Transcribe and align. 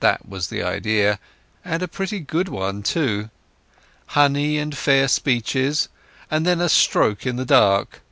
That 0.00 0.28
was 0.28 0.48
the 0.48 0.62
idea, 0.62 1.18
and 1.64 1.82
a 1.82 1.88
pretty 1.88 2.20
good 2.20 2.48
one 2.50 2.82
too. 2.82 3.30
Honey 4.08 4.58
and 4.58 4.76
fair 4.76 5.08
speeches, 5.08 5.88
and 6.30 6.44
then 6.44 6.60
a 6.60 6.68
stroke 6.68 7.24
in 7.24 7.36
the 7.36 7.46
dark. 7.46 8.02